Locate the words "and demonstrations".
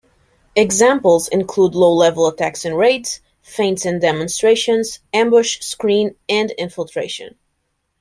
3.85-4.97